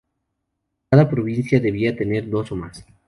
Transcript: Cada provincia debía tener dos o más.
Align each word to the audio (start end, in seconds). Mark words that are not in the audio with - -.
Cada 0.89 1.07
provincia 1.07 1.59
debía 1.59 1.95
tener 1.95 2.27
dos 2.27 2.51
o 2.51 2.55
más. 2.55 2.83